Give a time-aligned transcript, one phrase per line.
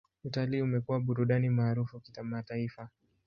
[0.23, 2.89] Utalii umekuwa burudani maarufu kimataifa.